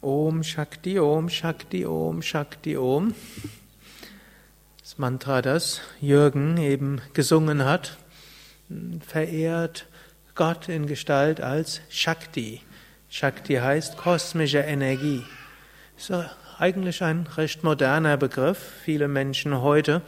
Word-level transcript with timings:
Om 0.00 0.44
Shakti, 0.44 1.00
Om 1.00 1.28
Shakti, 1.28 1.84
Om 1.84 2.22
Shakti, 2.22 2.76
Om. 2.76 3.14
Das 4.80 4.96
Mantra, 4.96 5.42
das 5.42 5.80
Jürgen 6.00 6.56
eben 6.56 7.00
gesungen 7.14 7.64
hat, 7.64 7.98
verehrt 9.00 9.86
Gott 10.36 10.68
in 10.68 10.86
Gestalt 10.86 11.40
als 11.40 11.80
Shakti. 11.88 12.62
Shakti 13.08 13.56
heißt 13.56 13.96
kosmische 13.96 14.60
Energie. 14.60 15.24
Ist 15.96 16.12
eigentlich 16.60 17.02
ein 17.02 17.26
recht 17.36 17.64
moderner 17.64 18.16
Begriff. 18.16 18.58
Viele 18.84 19.08
Menschen 19.08 19.62
heute 19.62 20.02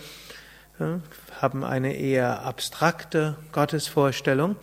haben 1.41 1.65
eine 1.65 1.95
eher 1.95 2.43
abstrakte 2.43 3.37
Gottesvorstellung. 3.51 4.55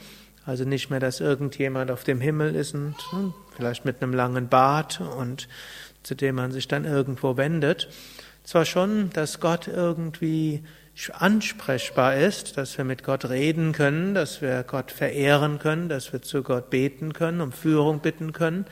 Also 0.48 0.64
nicht 0.64 0.90
mehr, 0.90 1.02
dass 1.02 1.20
irgendjemand 1.20 1.92
auf 1.92 2.06
dem 2.06 2.22
Himmel 2.22 2.56
ist 2.56 2.74
und 2.74 2.96
hm, 3.12 3.34
vielleicht 3.54 3.84
mit 3.84 4.02
einem 4.02 4.14
langen 4.14 4.48
Bart 4.48 5.02
und 5.02 5.50
zu 6.04 6.16
dem 6.16 6.36
man 6.36 6.54
sich 6.54 6.70
dann 6.70 6.86
irgendwo 6.86 7.36
wendet. 7.36 7.90
Zwar 8.46 8.64
schon, 8.64 9.10
dass 9.10 9.42
Gott 9.42 9.68
irgendwie 9.68 10.64
ansprechbar 11.12 12.16
ist, 12.16 12.58
dass 12.58 12.78
wir 12.78 12.86
mit 12.86 13.04
Gott 13.04 13.26
reden 13.26 13.74
können, 13.74 14.14
dass 14.14 14.42
wir 14.42 14.64
Gott 14.64 14.92
verehren 14.92 15.60
können, 15.60 15.90
dass 15.90 16.14
wir 16.14 16.22
zu 16.22 16.44
Gott 16.44 16.70
beten 16.70 17.12
können, 17.12 17.42
um 17.42 17.52
Führung 17.52 18.00
bitten 18.00 18.32
können 18.32 18.66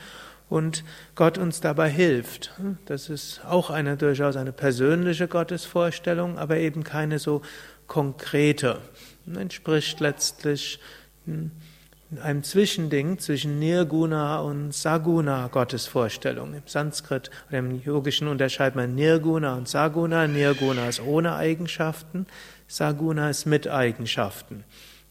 und 0.48 0.82
Gott 1.14 1.36
uns 1.36 1.60
dabei 1.60 1.90
hilft. 1.90 2.54
Das 2.86 3.10
ist 3.10 3.42
auch 3.44 3.68
eine 3.68 3.98
durchaus 3.98 4.36
eine 4.36 4.52
persönliche 4.52 5.28
Gottesvorstellung, 5.28 6.38
aber 6.38 6.56
eben 6.56 6.84
keine 6.84 7.18
so 7.18 7.42
konkrete. 7.86 8.78
Entspricht 9.26 10.00
letztlich 10.00 10.80
hm, 11.26 11.50
einem 12.22 12.44
Zwischending 12.44 13.18
zwischen 13.18 13.58
Nirguna 13.58 14.38
und 14.38 14.72
Saguna 14.72 15.48
Gottesvorstellung. 15.48 16.54
Im 16.54 16.62
Sanskrit 16.66 17.30
oder 17.48 17.58
im 17.58 17.82
Yogischen 17.82 18.28
unterscheidet 18.28 18.76
man 18.76 18.94
Nirguna 18.94 19.56
und 19.56 19.68
Saguna. 19.68 20.28
Nirguna 20.28 20.88
ist 20.88 21.02
ohne 21.02 21.34
Eigenschaften, 21.34 22.26
Saguna 22.68 23.30
ist 23.30 23.44
mit 23.44 23.66
Eigenschaften. 23.68 24.64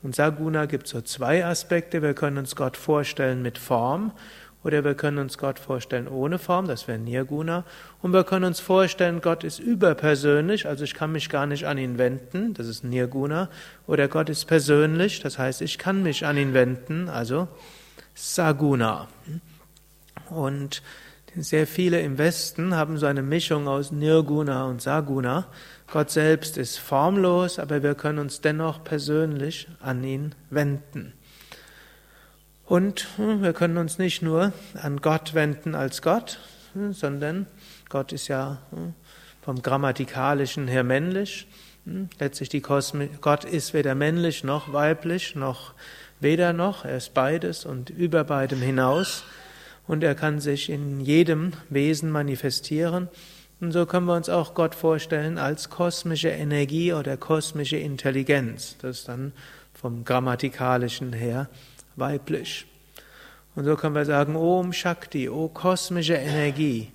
Und 0.03 0.15
Saguna 0.15 0.67
gibt 0.67 0.87
so 0.87 1.01
zwei 1.01 1.43
Aspekte. 1.43 2.01
Wir 2.01 2.13
können 2.13 2.37
uns 2.37 2.55
Gott 2.55 2.77
vorstellen 2.77 3.41
mit 3.41 3.57
Form 3.57 4.11
oder 4.65 4.83
wir 4.83 4.95
können 4.95 5.19
uns 5.19 5.37
Gott 5.37 5.59
vorstellen 5.59 6.07
ohne 6.07 6.39
Form, 6.39 6.67
das 6.67 6.87
wäre 6.87 6.97
Nirguna. 6.97 7.65
Und 8.01 8.13
wir 8.13 8.23
können 8.23 8.45
uns 8.45 8.59
vorstellen, 8.59 9.21
Gott 9.21 9.43
ist 9.43 9.59
überpersönlich, 9.59 10.67
also 10.67 10.83
ich 10.83 10.95
kann 10.95 11.11
mich 11.11 11.29
gar 11.29 11.45
nicht 11.45 11.67
an 11.67 11.77
ihn 11.77 11.99
wenden, 11.99 12.55
das 12.55 12.67
ist 12.67 12.83
Nirguna. 12.83 13.49
Oder 13.85 14.07
Gott 14.07 14.27
ist 14.27 14.45
persönlich, 14.45 15.19
das 15.19 15.37
heißt, 15.37 15.61
ich 15.61 15.77
kann 15.77 16.01
mich 16.01 16.25
an 16.25 16.35
ihn 16.35 16.55
wenden, 16.55 17.09
also 17.09 17.47
Saguna. 18.15 19.07
Und 20.31 20.81
sehr 21.35 21.67
viele 21.67 22.01
im 22.01 22.17
Westen 22.17 22.73
haben 22.73 22.97
so 22.97 23.05
eine 23.05 23.21
Mischung 23.21 23.67
aus 23.67 23.91
Nirguna 23.91 24.65
und 24.65 24.81
Saguna. 24.81 25.45
Gott 25.91 26.09
selbst 26.09 26.57
ist 26.57 26.79
formlos, 26.79 27.59
aber 27.59 27.83
wir 27.83 27.93
können 27.93 28.17
uns 28.17 28.41
dennoch 28.41 28.83
persönlich 28.83 29.67
an 29.79 30.03
ihn 30.03 30.33
wenden. 30.49 31.13
Und 32.65 33.07
hm, 33.17 33.43
wir 33.43 33.53
können 33.53 33.77
uns 33.77 33.99
nicht 33.99 34.21
nur 34.21 34.51
an 34.81 35.01
Gott 35.01 35.33
wenden 35.33 35.75
als 35.75 36.01
Gott, 36.01 36.39
hm, 36.73 36.93
sondern 36.93 37.45
Gott 37.89 38.11
ist 38.11 38.27
ja 38.27 38.61
hm, 38.71 38.93
vom 39.41 39.61
Grammatikalischen 39.61 40.67
her 40.67 40.83
männlich. 40.83 41.47
Letztlich 42.19 42.49
die 42.49 42.61
Kosmi 42.61 43.09
Gott 43.21 43.43
ist 43.45 43.75
weder 43.75 43.93
männlich 43.93 44.43
noch 44.43 44.73
weiblich, 44.73 45.35
noch 45.35 45.73
weder 46.19 46.51
noch, 46.51 46.83
er 46.83 46.97
ist 46.97 47.13
beides 47.13 47.63
und 47.63 47.91
über 47.91 48.23
beidem 48.23 48.61
hinaus. 48.61 49.23
Und 49.87 50.03
er 50.03 50.15
kann 50.15 50.39
sich 50.39 50.71
in 50.71 50.99
jedem 50.99 51.51
Wesen 51.69 52.09
manifestieren. 52.09 53.07
Und 53.61 53.71
so 53.71 53.85
können 53.85 54.07
wir 54.07 54.15
uns 54.15 54.29
auch 54.29 54.55
Gott 54.55 54.73
vorstellen 54.73 55.37
als 55.37 55.69
kosmische 55.69 56.29
Energie 56.29 56.91
oder 56.91 57.17
kosmische 57.17 57.77
Intelligenz. 57.77 58.77
Das 58.81 58.99
ist 58.99 59.07
dann 59.07 59.31
vom 59.73 60.03
Grammatikalischen 60.03 61.13
her 61.13 61.47
weiblich. 61.95 62.65
Und 63.55 63.65
so 63.65 63.75
können 63.75 63.95
wir 63.95 64.05
sagen, 64.05 64.35
Om 64.35 64.73
Shakti, 64.73 65.29
o 65.29 65.47
kosmische 65.47 66.15
Energie. 66.15 66.91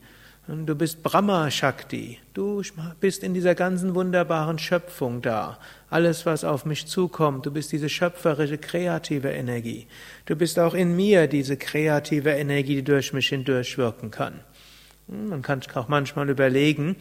Und 0.46 0.66
du 0.66 0.74
bist 0.74 1.02
Brahma 1.02 1.48
Shakti. 1.50 2.18
Du 2.34 2.60
bist 2.98 3.22
in 3.22 3.34
dieser 3.34 3.54
ganzen 3.54 3.94
wunderbaren 3.94 4.58
Schöpfung 4.58 5.22
da. 5.22 5.58
Alles, 5.90 6.26
was 6.26 6.44
auf 6.44 6.64
mich 6.64 6.86
zukommt, 6.86 7.46
du 7.46 7.52
bist 7.52 7.70
diese 7.70 7.88
schöpferische, 7.88 8.58
kreative 8.58 9.30
Energie. 9.30 9.86
Du 10.26 10.34
bist 10.34 10.58
auch 10.58 10.74
in 10.74 10.96
mir 10.96 11.28
diese 11.28 11.56
kreative 11.56 12.30
Energie, 12.30 12.76
die 12.76 12.82
durch 12.82 13.12
mich 13.12 13.28
hindurch 13.28 13.78
wirken 13.78 14.10
kann. 14.10 14.40
Hm, 15.08 15.28
man 15.28 15.42
kann 15.42 15.60
auch 15.74 15.88
manchmal 15.88 16.28
überlegen, 16.28 16.96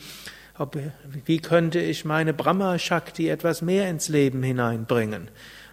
ob, 0.57 0.77
wie 1.25 1.39
könnte 1.39 1.79
ich 1.79 2.05
meine 2.05 2.33
Brahma 2.33 2.77
Shakti 2.77 3.29
etwas 3.29 3.61
mehr 3.61 3.89
ins 3.89 4.09
Leben 4.09 4.43
hineinbringen. 4.43 5.29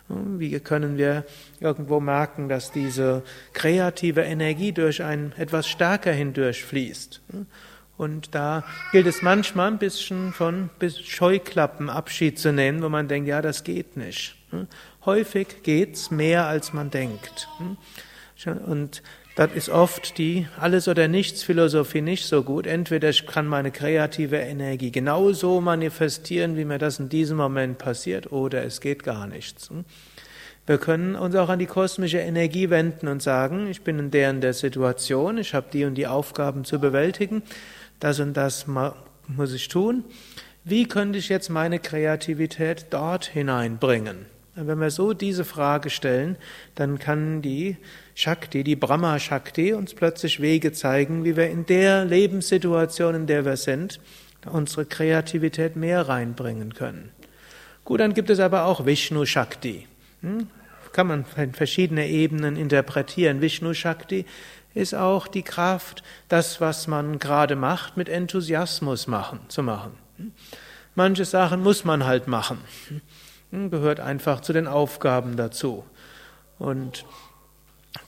Wie 0.09 0.59
können 0.61 0.99
wir 0.99 1.25
irgendwo 1.59 1.99
merken, 1.99 2.49
dass 2.49 2.71
diese 2.71 3.23
kreative 3.53 4.23
Energie 4.23 4.73
durch 4.73 5.03
ein 5.03 5.33
etwas 5.37 5.67
stärker 5.67 6.13
hindurchfließt? 6.13 7.23
Und 7.97 8.35
da 8.35 8.65
gilt 8.93 9.07
es 9.07 9.23
manchmal 9.23 9.69
ein 9.69 9.79
bisschen 9.79 10.33
von 10.33 10.71
Scheuklappen 11.03 11.89
Abschied 11.89 12.39
zu 12.39 12.53
nehmen, 12.53 12.83
wo 12.83 12.89
man 12.89 13.09
denkt, 13.09 13.29
ja, 13.29 13.43
das 13.43 13.65
geht 13.65 13.97
nicht. 13.97 14.37
Häufig 15.05 15.63
geht's 15.63 16.11
mehr, 16.11 16.47
als 16.47 16.73
man 16.73 16.91
denkt. 16.91 17.49
Und 18.67 19.03
das 19.37 19.53
ist 19.53 19.69
oft 19.69 20.17
die 20.17 20.49
Alles- 20.59 20.89
oder 20.89 21.09
Nichts-Philosophie 21.09 22.01
nicht 22.01 22.25
so 22.25 22.43
gut. 22.43 22.67
Entweder 22.67 23.11
ich 23.11 23.27
kann 23.27 23.47
meine 23.47 23.71
kreative 23.71 24.39
Energie 24.39 24.91
genauso 24.91 25.61
manifestieren, 25.61 26.57
wie 26.57 26.65
mir 26.65 26.79
das 26.79 26.99
in 26.99 27.11
diesem 27.11 27.37
Moment 27.37 27.77
passiert, 27.77 28.33
oder 28.33 28.65
es 28.65 28.81
geht 28.81 29.03
gar 29.03 29.27
nichts. 29.27 29.71
Wir 30.67 30.79
können 30.79 31.17
uns 31.17 31.35
auch 31.37 31.51
an 31.51 31.59
die 31.59 31.67
kosmische 31.67 32.19
Energie 32.19 32.71
wenden 32.71 33.09
und 33.09 33.23
sagen, 33.23 33.69
ich 33.69 33.83
bin 33.83 33.99
in 33.99 34.11
der 34.11 34.31
und 34.31 34.41
der 34.41 34.55
Situation, 34.55 35.37
ich 35.37 35.53
habe 35.53 35.67
die 35.71 35.85
und 35.85 35.97
die 35.97 36.07
Aufgaben 36.07 36.65
zu 36.65 36.81
bewältigen, 36.81 37.43
das 38.01 38.21
und 38.21 38.35
das 38.39 38.67
muss 38.67 39.53
ich 39.53 39.69
tun. 39.69 40.05
Wie 40.65 40.89
könnte 40.89 41.19
ich 41.19 41.29
jetzt 41.29 41.51
meine 41.51 41.79
Kreativität 41.79 42.87
dort 42.89 43.27
hineinbringen? 43.27 44.36
Wenn 44.59 44.81
wir 44.81 44.91
so 44.91 45.13
diese 45.13 45.45
Frage 45.45 45.91
stellen, 45.91 46.37
dann 46.75 46.99
kann 46.99 47.43
die 47.43 47.77
Shakti, 48.15 48.65
die 48.65 48.75
Brahma 48.75 49.19
Shakti, 49.19 49.75
uns 49.75 49.93
plötzlich 49.93 50.41
Wege 50.41 50.73
zeigen, 50.73 51.25
wie 51.25 51.37
wir 51.37 51.51
in 51.51 51.67
der 51.67 52.07
Lebenssituation, 52.07 53.15
in 53.15 53.27
der 53.27 53.45
wir 53.45 53.59
sind, 53.59 54.01
unsere 54.51 54.87
Kreativität 54.87 55.77
mehr 55.77 56.09
reinbringen 56.09 56.73
können. 56.73 57.11
Gut, 57.85 58.01
dann 58.01 58.15
gibt 58.15 58.31
es 58.31 58.41
aber 58.41 58.65
auch 58.65 58.87
Vishnu 58.87 59.27
Shakti. 59.27 59.87
Hm? 60.23 60.49
Kann 60.93 61.07
man 61.07 61.27
in 61.37 61.53
verschiedene 61.53 62.09
Ebenen 62.09 62.57
interpretieren. 62.57 63.43
Vishnu 63.43 63.75
Shakti 63.75 64.25
ist 64.73 64.95
auch 64.95 65.29
die 65.29 65.43
Kraft, 65.43 66.03
das, 66.29 66.63
was 66.63 66.87
man 66.87 67.19
gerade 67.19 67.57
macht, 67.57 67.99
mit 67.99 68.09
Enthusiasmus 68.09 69.07
machen, 69.07 69.41
zu 69.49 69.63
machen. 69.63 69.93
Hm? 70.17 70.33
Manche 70.95 71.27
Sachen 71.27 71.63
muss 71.63 71.85
man 71.85 72.07
halt 72.07 72.27
machen. 72.27 72.59
Gehört 73.71 74.01
einfach 74.01 74.41
zu 74.41 74.53
den 74.53 74.67
Aufgaben 74.67 75.37
dazu. 75.37 75.85
Und 76.59 77.07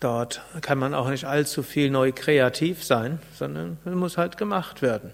dort 0.00 0.42
kann 0.60 0.78
man 0.78 0.94
auch 0.94 1.09
nicht 1.09 1.25
allzu 1.25 1.62
viel 1.62 1.91
neu 1.91 2.12
kreativ 2.12 2.84
sein, 2.84 3.19
sondern 3.34 3.78
es 3.84 3.94
muss 3.94 4.19
halt 4.19 4.36
gemacht 4.36 4.82
werden. 4.82 5.12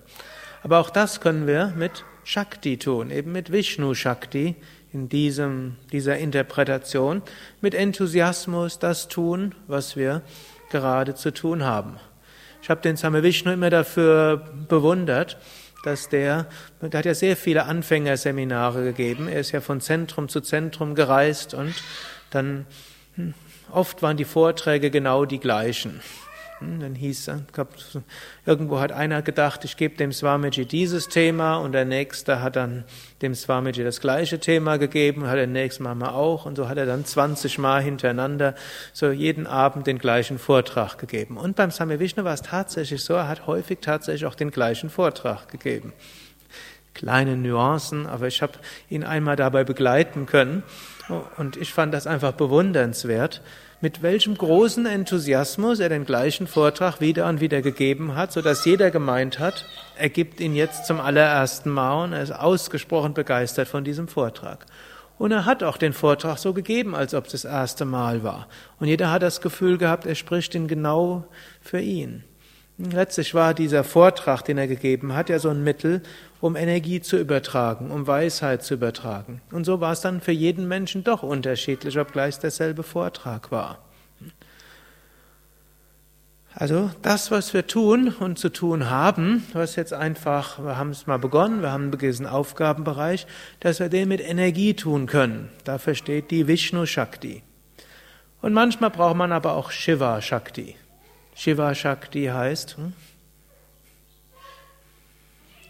Aber 0.65 0.81
auch 0.81 0.91
das 0.91 1.21
können 1.21 1.47
wir 1.47 1.73
mit 1.77 2.05
Shakti 2.25 2.79
tun, 2.79 3.11
eben 3.11 3.33
mit 3.33 3.53
Vishnu 3.53 3.95
Shakti 3.95 4.57
in 4.93 5.09
diesem, 5.09 5.77
dieser 5.93 6.19
Interpretation, 6.19 7.23
mit 7.61 7.75
Enthusiasmus 7.75 8.79
das 8.79 9.09
tun, 9.09 9.55
was 9.69 9.97
wir 9.97 10.23
gerade 10.71 11.15
zu 11.15 11.33
tun 11.33 11.65
haben. 11.65 11.99
Ich 12.63 12.71
habe 12.71 12.81
den 12.81 12.97
Same 12.97 13.23
Vishnu 13.23 13.53
immer 13.53 13.71
dafür 13.71 14.39
bewundert, 14.69 15.39
dass 15.85 16.09
der, 16.09 16.47
der 16.81 16.99
hat 16.99 17.05
ja 17.05 17.15
sehr 17.15 17.37
viele 17.37 17.65
Anfängerseminare 17.65 18.85
gegeben. 18.85 19.29
Er 19.29 19.41
ist 19.41 19.53
ja 19.53 19.61
von 19.61 19.81
Zentrum 19.81 20.29
zu 20.29 20.41
Zentrum 20.41 20.95
gereist 20.95 21.55
und 21.55 21.75
dann 22.31 22.67
hm, 23.17 23.35
oft 23.71 24.03
waren 24.03 24.17
die 24.17 24.25
Vorträge 24.25 24.91
genau 24.91 25.25
die 25.25 25.41
gleichen. 25.41 26.01
Hm, 26.61 26.81
dann 26.81 26.95
hieß, 26.95 27.31
irgendwo 28.47 28.79
hat 28.79 28.93
einer 28.93 29.23
gedacht, 29.23 29.65
ich 29.65 29.77
gebe 29.77 29.97
dem 29.97 30.13
Swamiji 30.13 30.67
dieses 30.67 31.09
Thema 31.09 31.57
und 31.57 31.73
der 31.73 31.85
nächste 31.85 32.43
hat 32.43 32.57
dann 32.57 32.85
dem 33.23 33.35
Swamiji 33.35 33.83
das 33.83 34.01
gleiche 34.01 34.39
Thema 34.39 34.77
gegeben, 34.77 35.27
hat 35.27 35.37
der 35.37 35.49
nächste 35.49 35.83
Mal 35.83 36.01
auch 36.09 36.47
und 36.47 36.57
so 36.57 36.69
hat 36.69 36.79
er 36.79 36.87
dann 36.87 37.05
20 37.05 37.59
Mal 37.59 37.83
hintereinander 37.83 38.55
so 38.93 39.11
jeden 39.11 39.47
Abend 39.47 39.87
den 39.87 39.99
gleichen 39.99 40.39
Vortrag 40.39 40.99
gegeben. 40.99 41.37
Und 41.37 41.57
beim 41.57 41.71
Same 41.71 41.99
Vishnu 41.99 42.23
war 42.23 42.35
es 42.35 42.43
tatsächlich 42.43 43.03
so, 43.03 43.15
er 43.15 43.29
hat 43.29 43.47
häufig 43.47 43.79
tatsächlich 43.81 44.27
auch 44.27 44.37
den 44.37 44.51
gleichen 44.51 44.91
Vortrag 44.91 45.49
gegeben. 45.49 45.93
Kleine 46.95 47.37
Nuancen, 47.37 48.07
aber 48.07 48.29
ich 48.29 48.41
habe 48.41 48.53
ihn 48.89 49.03
einmal 49.03 49.35
dabei 49.35 49.65
begleiten 49.65 50.27
können 50.27 50.63
und 51.37 51.57
ich 51.57 51.73
fand 51.73 51.93
das 51.93 52.07
einfach 52.07 52.33
bewundernswert, 52.33 53.43
mit 53.81 54.03
welchem 54.03 54.37
großen 54.37 54.87
Enthusiasmus 54.87 55.81
er 55.81 55.89
den 55.89 56.05
gleichen 56.07 56.47
Vortrag 56.47 57.01
wieder 57.01 57.29
und 57.29 57.41
wieder 57.41 57.63
gegeben 57.63 58.15
hat, 58.15 58.33
so 58.33 58.41
dass 58.41 58.65
jeder 58.65 58.91
gemeint 58.91 59.39
hat, 59.39 59.67
er 59.97 60.09
gibt 60.09 60.41
ihn 60.41 60.55
jetzt 60.55 60.87
zum 60.87 61.01
allerersten 61.01 61.71
Mal 61.71 62.05
und 62.05 62.13
er 62.13 62.23
ist 62.23 62.33
ausgesprochen 62.33 63.15
begeistert 63.15 63.69
von 63.69 63.85
diesem 63.85 64.09
Vortrag. 64.09 64.67
Und 65.19 65.31
er 65.31 65.45
hat 65.45 65.63
auch 65.63 65.77
den 65.77 65.93
Vortrag 65.93 66.39
so 66.39 66.53
gegeben, 66.53 66.95
als 66.95 67.15
ob 67.15 67.27
es 67.27 67.33
das 67.33 67.45
erste 67.45 67.85
Mal 67.85 68.25
war. 68.25 68.49
Und 68.81 68.89
jeder 68.89 69.11
hat 69.11 69.23
das 69.23 69.41
Gefühl 69.41 69.79
gehabt, 69.79 70.07
er 70.07 70.17
spricht 70.17 70.55
ihn 70.55 70.67
genau 70.67 71.25
für 71.61 71.81
ihn. 71.81 72.25
Letztlich 72.77 73.35
war 73.35 73.55
dieser 73.55 73.85
Vortrag, 73.85 74.43
den 74.43 74.59
er 74.59 74.67
gegeben 74.67 75.15
hat, 75.15 75.29
ja 75.29 75.39
so 75.39 75.49
ein 75.49 75.63
Mittel, 75.63 76.03
um 76.41 76.57
Energie 76.57 77.01
zu 77.01 77.17
übertragen, 77.17 77.93
um 77.93 78.07
Weisheit 78.07 78.65
zu 78.65 78.75
übertragen. 78.75 79.41
Und 79.53 79.65
so 79.65 79.81
war 79.81 79.93
es 79.93 80.01
dann 80.01 80.21
für 80.21 80.33
jeden 80.33 80.67
Menschen 80.67 81.05
doch 81.05 81.23
unterschiedlich, 81.23 81.99
obgleich 81.99 82.39
derselbe 82.41 82.83
Vortrag 82.83 83.53
war. 83.53 83.79
Also 86.57 86.91
das, 87.03 87.31
was 87.31 87.53
wir 87.53 87.67
tun 87.67 88.09
und 88.09 88.39
zu 88.39 88.49
tun 88.49 88.89
haben, 88.89 89.45
was 89.53 89.75
jetzt 89.75 89.93
einfach, 89.93 90.59
wir 90.59 90.77
haben 90.77 90.91
es 90.91 91.07
mal 91.07 91.19
begonnen, 91.19 91.63
wir 91.63 91.73
haben 91.73 91.91
gewissen 91.91 92.27
Aufgabenbereich, 92.27 93.27
dass 93.59 93.81
wir 93.81 93.89
den 93.89 94.09
mit 94.09 94.21
Energie 94.21 94.75
tun 94.75 95.07
können. 95.07 95.49
Dafür 95.65 95.95
steht 95.95 96.31
die 96.31 96.47
Vishnu 96.47 96.87
Shakti. 96.87 97.43
Und 98.41 98.53
manchmal 98.53 98.91
braucht 98.91 99.17
man 99.17 99.33
aber 99.33 99.55
auch 99.55 99.71
Shiva 99.71 100.21
Shakti. 100.21 100.77
Shiva 101.35 101.75
Shakti 101.75 102.27
heißt, 102.27 102.77
hm, 102.77 102.93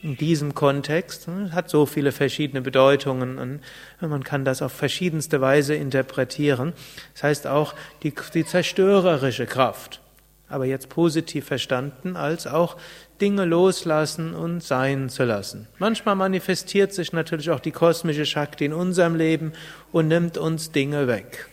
in 0.03 0.17
diesem 0.17 0.55
Kontext, 0.55 1.27
hm, 1.27 1.53
hat 1.53 1.71
so 1.71 1.87
viele 1.87 2.13
verschiedene 2.13 2.61
Bedeutungen 2.61 3.39
und 3.39 3.61
man 4.01 4.23
kann 4.23 4.45
das 4.45 4.61
auf 4.61 4.73
verschiedenste 4.73 5.41
Weise 5.41 5.75
interpretieren. 5.75 6.75
Das 7.15 7.23
heißt 7.23 7.47
auch 7.47 7.75
die, 8.03 8.13
die 8.35 8.45
zerstörerische 8.45 9.47
Kraft 9.47 10.01
aber 10.49 10.67
jetzt 10.67 10.89
positiv 10.89 11.47
verstanden, 11.47 12.17
als 12.17 12.47
auch 12.47 12.77
Dinge 13.21 13.45
loslassen 13.45 14.35
und 14.35 14.63
sein 14.63 15.09
zu 15.09 15.25
lassen. 15.25 15.67
Manchmal 15.79 16.15
manifestiert 16.17 16.93
sich 16.93 17.13
natürlich 17.13 17.51
auch 17.51 17.61
die 17.61 17.73
kosmische 17.73 18.27
Shakti 18.27 18.67
in 18.67 18.73
unserem 18.73 19.15
Leben 19.15 19.53
und 19.91 20.09
nimmt 20.09 20.39
uns 20.39 20.71
Dinge 20.71 21.09
weg. 21.09 21.49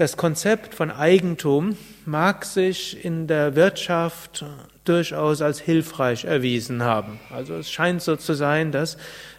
Das 0.00 0.16
Konzept 0.16 0.74
von 0.74 0.90
Eigentum 0.90 1.76
mag 2.06 2.46
sich 2.46 3.04
in 3.04 3.26
der 3.26 3.54
Wirtschaft 3.54 4.46
durchaus 4.86 5.42
als 5.42 5.60
hilfreich 5.60 6.24
erwiesen 6.24 6.82
haben. 6.82 7.20
Also 7.28 7.56
es 7.56 7.70
scheint 7.70 8.00
so 8.00 8.16
zu 8.16 8.32
sein, 8.32 8.72
dass 8.72 8.94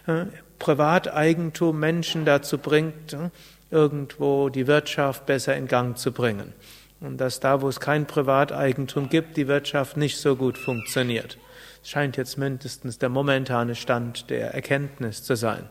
äh, 0.06 0.26
Privateigentum 0.60 1.80
Menschen 1.80 2.24
dazu 2.24 2.58
bringt, 2.58 3.12
äh, 3.12 3.30
irgendwo 3.72 4.50
die 4.50 4.68
Wirtschaft 4.68 5.26
besser 5.26 5.56
in 5.56 5.66
Gang 5.66 5.98
zu 5.98 6.12
bringen 6.12 6.52
und 7.00 7.20
dass 7.20 7.40
da, 7.40 7.60
wo 7.60 7.68
es 7.68 7.80
kein 7.80 8.06
Privateigentum 8.06 9.08
gibt, 9.08 9.36
die 9.36 9.48
Wirtschaft 9.48 9.96
nicht 9.96 10.18
so 10.18 10.36
gut 10.36 10.56
funktioniert. 10.56 11.38
Das 11.80 11.90
scheint 11.90 12.16
jetzt 12.16 12.38
mindestens 12.38 12.98
der 12.98 13.08
momentane 13.08 13.74
Stand 13.74 14.30
der 14.30 14.54
Erkenntnis 14.54 15.24
zu 15.24 15.34
sein. 15.34 15.68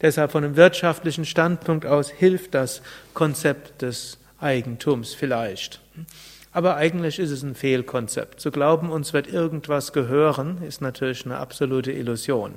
Deshalb 0.00 0.32
von 0.32 0.44
einem 0.44 0.56
wirtschaftlichen 0.56 1.24
Standpunkt 1.24 1.86
aus 1.86 2.10
hilft 2.10 2.54
das 2.54 2.82
Konzept 3.14 3.82
des 3.82 4.18
Eigentums 4.38 5.14
vielleicht. 5.14 5.80
Aber 6.52 6.76
eigentlich 6.76 7.18
ist 7.18 7.30
es 7.30 7.42
ein 7.42 7.54
Fehlkonzept. 7.54 8.40
Zu 8.40 8.50
glauben, 8.50 8.90
uns 8.90 9.12
wird 9.12 9.26
irgendwas 9.26 9.92
gehören, 9.92 10.62
ist 10.62 10.80
natürlich 10.80 11.24
eine 11.24 11.38
absolute 11.38 11.92
Illusion. 11.92 12.54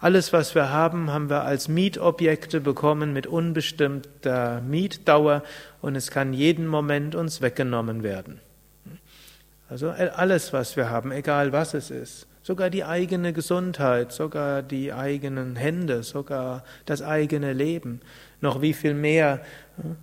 Alles, 0.00 0.32
was 0.32 0.54
wir 0.54 0.70
haben, 0.70 1.10
haben 1.10 1.30
wir 1.30 1.44
als 1.44 1.68
Mietobjekte 1.68 2.60
bekommen 2.60 3.12
mit 3.12 3.26
unbestimmter 3.26 4.60
Mietdauer 4.60 5.42
und 5.80 5.96
es 5.96 6.10
kann 6.10 6.32
jeden 6.32 6.66
Moment 6.66 7.14
uns 7.14 7.40
weggenommen 7.40 8.02
werden. 8.02 8.40
Also 9.68 9.90
alles, 9.90 10.52
was 10.52 10.76
wir 10.76 10.90
haben, 10.90 11.10
egal 11.10 11.52
was 11.52 11.74
es 11.74 11.90
ist, 11.90 12.26
sogar 12.44 12.68
die 12.68 12.84
eigene 12.84 13.32
Gesundheit, 13.32 14.12
sogar 14.12 14.62
die 14.62 14.92
eigenen 14.92 15.56
Hände, 15.56 16.02
sogar 16.02 16.62
das 16.84 17.00
eigene 17.00 17.54
Leben, 17.54 18.02
noch 18.40 18.60
wie 18.60 18.74
viel 18.74 18.92
mehr 18.92 19.40
hm, 19.76 19.96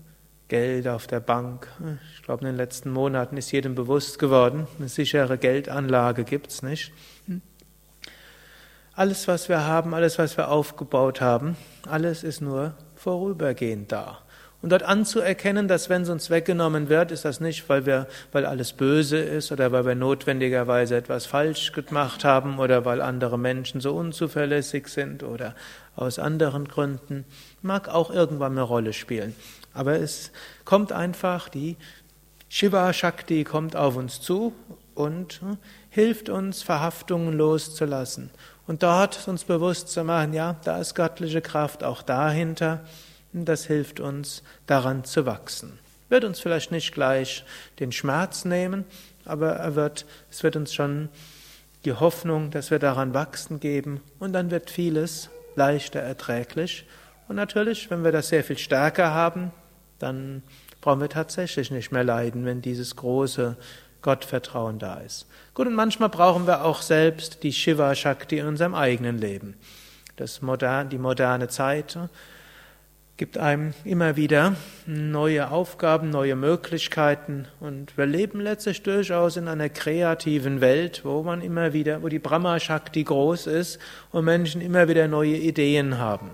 Geld 0.48 0.88
auf 0.88 1.06
der 1.06 1.20
Bank. 1.20 1.68
Ich 2.16 2.24
glaube, 2.24 2.42
in 2.42 2.48
den 2.48 2.58
letzten 2.58 2.92
Monaten 2.92 3.38
ist 3.38 3.52
jedem 3.52 3.76
bewusst 3.76 4.18
geworden, 4.18 4.68
eine 4.80 4.90
sichere 4.90 5.38
Geldanlage 5.38 6.24
gibt's 6.24 6.64
nicht. 6.64 6.92
Alles, 8.94 9.28
was 9.28 9.48
wir 9.48 9.66
haben, 9.66 9.94
alles, 9.94 10.18
was 10.18 10.36
wir 10.36 10.50
aufgebaut 10.50 11.22
haben, 11.22 11.56
alles 11.88 12.24
ist 12.24 12.42
nur 12.42 12.74
vorübergehend 12.96 13.92
da. 13.92 14.20
Und 14.62 14.72
dort 14.72 14.84
anzuerkennen, 14.84 15.68
dass 15.68 15.90
wenn 15.90 16.04
es 16.04 16.10
uns 16.10 16.30
weggenommen 16.30 16.88
wird, 16.88 17.12
ist 17.12 17.26
das 17.26 17.40
nicht, 17.40 17.68
weil 17.68 17.88
wir, 17.88 18.08
weil 18.32 18.46
alles 18.46 18.74
böse 18.74 19.18
ist 19.18 19.52
oder 19.52 19.72
weil 19.72 19.86
wir 19.86 19.96
notwendigerweise 19.96 20.96
etwas 20.96 21.26
falsch 21.26 21.72
gemacht 21.72 22.24
haben 22.24 22.60
oder 22.60 22.86
weil 22.86 23.02
andere 23.02 23.40
Menschen 23.40 23.82
so 23.82 23.94
unzuverlässig 23.96 24.88
sind 24.88 25.24
oder 25.24 25.56
aus 25.96 26.20
anderen 26.20 26.68
Gründen, 26.68 27.26
mag 27.64 27.90
auch 27.90 28.12
irgendwann 28.12 28.52
eine 28.52 28.62
Rolle 28.62 28.94
spielen. 28.94 29.36
Aber 29.74 30.00
es 30.00 30.32
kommt 30.64 30.92
einfach, 30.92 31.50
die 31.50 31.76
Shiva 32.48 32.94
Shakti 32.94 33.44
kommt 33.44 33.76
auf 33.76 33.96
uns 33.96 34.22
zu 34.22 34.54
und 34.94 35.42
hm, 35.42 35.58
hilft 35.90 36.30
uns, 36.30 36.62
Verhaftungen 36.62 37.34
loszulassen 37.34 38.30
und 38.68 38.84
dort 38.84 39.28
uns 39.28 39.44
bewusst 39.44 39.90
zu 39.90 40.04
machen, 40.04 40.34
ja, 40.34 40.56
da 40.64 40.78
ist 40.78 40.94
göttliche 40.94 41.42
Kraft 41.42 41.84
auch 41.84 42.04
dahinter. 42.04 42.82
Das 43.34 43.66
hilft 43.66 44.00
uns, 44.00 44.44
daran 44.68 45.04
zu 45.04 45.26
wachsen. 45.26 45.80
Wird 46.10 46.26
uns 46.26 46.40
vielleicht 46.40 46.72
nicht 46.72 46.94
gleich 46.94 47.46
den 47.80 47.92
Schmerz 47.92 48.44
nehmen, 48.44 48.86
aber 49.24 49.52
er 49.52 49.76
wird, 49.76 50.06
es 50.30 50.44
wird 50.44 50.56
uns 50.56 50.74
schon 50.74 51.10
die 51.86 51.94
Hoffnung, 51.94 52.52
dass 52.52 52.72
wir 52.72 52.80
daran 52.80 53.14
wachsen 53.14 53.60
geben 53.60 54.02
und 54.20 54.34
dann 54.34 54.52
wird 54.52 54.70
vieles 54.70 55.30
leichter 55.56 56.00
erträglich. 56.00 56.86
Und 57.28 57.38
natürlich, 57.38 57.90
wenn 57.90 58.04
wir 58.04 58.12
das 58.12 58.28
sehr 58.28 58.44
viel 58.44 58.58
stärker 58.58 59.14
haben, 59.14 59.52
dann 60.00 60.44
brauchen 60.82 61.00
wir 61.00 61.10
tatsächlich 61.10 61.72
nicht 61.72 61.92
mehr 61.92 62.04
leiden, 62.04 62.44
wenn 62.46 62.62
dieses 62.62 62.96
große 62.96 63.56
Gottvertrauen 64.02 64.80
da 64.80 64.96
ist. 64.96 65.28
Gut, 65.54 65.68
und 65.68 65.76
manchmal 65.76 66.10
brauchen 66.10 66.48
wir 66.48 66.66
auch 66.66 66.82
selbst 66.82 67.44
die 67.44 67.54
Shiva 67.54 67.94
Shakti 67.96 68.40
in 68.40 68.48
unserem 68.48 68.74
eigenen 68.74 69.18
Leben. 69.18 69.56
Das 70.16 70.42
modern, 70.42 70.90
die 70.90 70.98
moderne 70.98 71.48
Zeit 71.48 71.98
gibt 73.22 73.38
einem 73.38 73.76
immer 73.86 74.16
wieder 74.16 74.56
neue 74.88 75.52
Aufgaben, 75.52 76.10
neue 76.10 76.36
Möglichkeiten 76.36 77.48
und 77.60 77.96
wir 77.96 78.08
leben 78.08 78.40
letztlich 78.40 78.82
durchaus 78.82 79.38
in 79.38 79.48
einer 79.48 79.70
kreativen 79.70 80.60
Welt, 80.60 81.02
wo 81.06 81.22
man 81.22 81.44
immer 81.44 81.72
wieder, 81.72 82.02
wo 82.02 82.08
die 82.08 82.18
Brahma 82.18 82.60
Shakti 82.60 83.04
groß 83.04 83.46
ist 83.46 83.78
und 84.12 84.26
Menschen 84.26 84.60
immer 84.60 84.88
wieder 84.88 85.08
neue 85.08 85.36
Ideen 85.36 86.00
haben. 86.00 86.32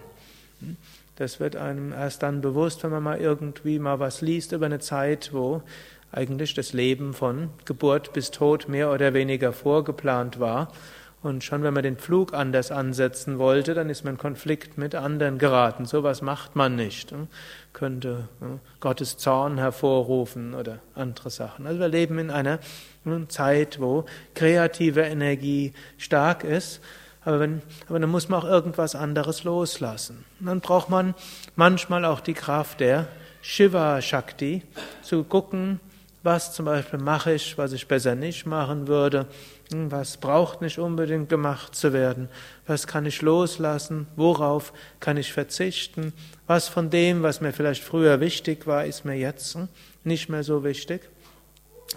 Das 1.17 1.41
wird 1.41 1.57
einem 1.57 1.91
erst 1.91 2.23
dann 2.23 2.39
bewusst, 2.39 2.85
wenn 2.85 2.91
man 2.91 3.03
mal 3.03 3.19
irgendwie 3.19 3.79
mal 3.79 3.99
was 3.99 4.21
liest 4.21 4.53
über 4.53 4.67
eine 4.67 4.79
Zeit, 4.79 5.31
wo 5.33 5.63
eigentlich 6.13 6.53
das 6.53 6.71
Leben 6.71 7.13
von 7.13 7.49
Geburt 7.65 8.13
bis 8.13 8.31
Tod 8.31 8.69
mehr 8.69 8.93
oder 8.93 9.13
weniger 9.13 9.51
vorgeplant 9.51 10.39
war. 10.39 10.71
Und 11.27 11.43
schon 11.43 11.61
wenn 11.61 11.73
man 11.73 11.83
den 11.83 11.97
Flug 11.97 12.33
anders 12.33 12.71
ansetzen 12.71 13.37
wollte, 13.37 13.73
dann 13.73 13.89
ist 13.89 14.05
man 14.05 14.13
in 14.13 14.17
Konflikt 14.17 14.77
mit 14.77 14.95
anderen 14.95 15.39
geraten. 15.39 15.83
So 15.83 16.01
was 16.01 16.21
macht 16.21 16.55
man 16.55 16.77
nicht. 16.77 17.11
Hm? 17.11 17.27
Könnte 17.73 18.29
hm, 18.39 18.61
Gottes 18.79 19.17
Zorn 19.17 19.57
hervorrufen 19.57 20.53
oder 20.53 20.79
andere 20.95 21.29
Sachen. 21.29 21.67
Also 21.67 21.81
wir 21.81 21.89
leben 21.89 22.17
in 22.17 22.31
einer 22.31 22.59
hm, 23.03 23.27
Zeit, 23.27 23.81
wo 23.81 24.05
kreative 24.35 25.01
Energie 25.01 25.73
stark 25.97 26.45
ist. 26.45 26.79
Aber, 27.25 27.41
wenn, 27.41 27.61
aber 27.89 27.99
dann 27.99 28.09
muss 28.09 28.29
man 28.29 28.39
auch 28.39 28.45
irgendwas 28.45 28.95
anderes 28.95 29.43
loslassen. 29.43 30.23
Und 30.39 30.45
dann 30.45 30.61
braucht 30.61 30.89
man 30.89 31.13
manchmal 31.57 32.05
auch 32.05 32.21
die 32.21 32.35
Kraft 32.35 32.79
der 32.79 33.05
Shiva 33.41 34.01
Shakti, 34.01 34.63
zu 35.01 35.25
gucken, 35.25 35.81
was 36.23 36.53
zum 36.53 36.65
Beispiel 36.65 36.99
mache 36.99 37.33
ich, 37.33 37.57
was 37.57 37.73
ich 37.73 37.87
besser 37.87 38.15
nicht 38.15 38.45
machen 38.45 38.87
würde, 38.87 39.27
hm, 39.71 39.91
was 39.91 40.17
braucht 40.17 40.61
nicht 40.61 40.79
unbedingt 40.79 41.29
gemacht 41.29 41.75
zu 41.75 41.93
werden, 41.93 42.29
was 42.65 42.87
kann 42.87 43.05
ich 43.05 43.21
loslassen, 43.21 44.07
worauf 44.15 44.73
kann 44.99 45.17
ich 45.17 45.31
verzichten, 45.31 46.13
was 46.47 46.67
von 46.67 46.89
dem, 46.89 47.23
was 47.23 47.41
mir 47.41 47.53
vielleicht 47.53 47.83
früher 47.83 48.19
wichtig 48.19 48.67
war, 48.67 48.85
ist 48.85 49.05
mir 49.05 49.15
jetzt 49.15 49.55
hm, 49.55 49.67
nicht 50.03 50.29
mehr 50.29 50.43
so 50.43 50.63
wichtig. 50.63 51.09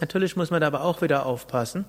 Natürlich 0.01 0.37
muss 0.37 0.51
man 0.51 0.63
aber 0.63 0.85
auch 0.85 1.03
wieder 1.03 1.27
aufpassen. 1.27 1.85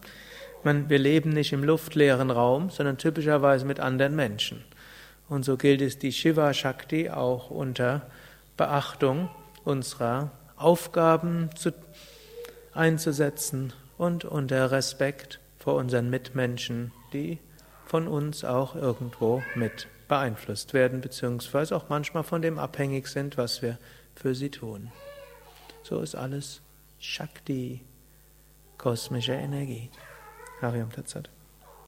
Man, 0.64 0.90
wir 0.90 1.00
leben 1.00 1.30
nicht 1.30 1.54
im 1.54 1.64
luftleeren 1.64 2.32
Raum, 2.32 2.70
sondern 2.70 2.98
typischerweise 2.98 3.66
mit 3.66 3.80
anderen 3.80 4.16
Menschen. 4.16 4.64
Und 5.30 5.46
so 5.46 5.58
gilt 5.58 5.82
es, 5.82 5.98
die 5.98 6.12
Shiva 6.12 6.54
Shakti 6.54 7.10
auch 7.10 7.50
unter 7.50 8.02
Beachtung 8.58 9.30
unserer 9.64 10.32
Aufgaben 10.58 11.50
zu 11.56 11.74
einzusetzen 12.74 13.74
und 13.98 14.26
unter 14.26 14.72
Respekt 14.72 15.40
vor 15.58 15.76
unseren 15.76 16.10
Mitmenschen, 16.10 16.92
die 17.14 17.40
von 17.86 18.08
uns 18.08 18.44
auch 18.44 18.76
irgendwo 18.76 19.44
mit 19.56 19.88
beeinflusst 20.08 20.74
werden, 20.74 21.02
beziehungsweise 21.02 21.76
auch 21.76 21.90
manchmal 21.90 22.24
von 22.24 22.42
dem 22.42 22.60
abhängig 22.60 23.08
sind, 23.08 23.38
was 23.38 23.62
wir 23.62 23.78
für 24.16 24.36
sie 24.36 24.50
tun. 24.50 24.92
So 25.84 26.00
ist 26.02 26.16
alles 26.16 26.62
Shakti, 27.00 27.82
kosmische 28.78 29.34
Energie. 29.34 29.90
Hariam 30.62 30.92
Tatsat. 30.92 31.30